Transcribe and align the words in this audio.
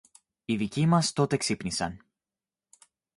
Οι 0.45 0.55
δικοί 0.55 0.85
μας 0.85 1.13
τότε 1.13 1.37
ξύπνησαν 1.37 1.99